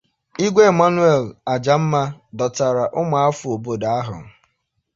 [0.45, 1.23] Igwe Emmanuel
[1.53, 2.01] Ajamma
[2.37, 4.17] dọtara ụmụafọ obodo ahụ